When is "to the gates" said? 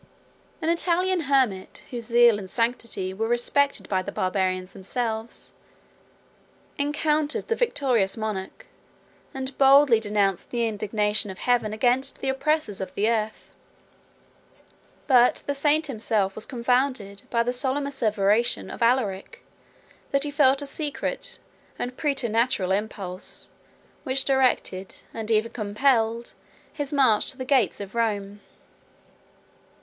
27.27-27.79